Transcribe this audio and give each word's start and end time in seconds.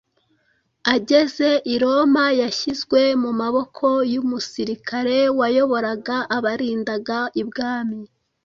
Ageze 0.93 1.49
i 1.73 1.75
Roma 1.83 2.25
yashyizwe 2.41 3.01
mu 3.21 3.31
maboko 3.39 3.85
y’umusirikare 4.13 5.17
wayoboraga 5.39 6.17
abarindaga 6.37 7.19
ibwami. 7.41 8.01